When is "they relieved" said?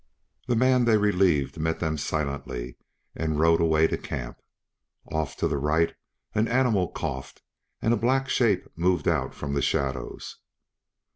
0.85-1.59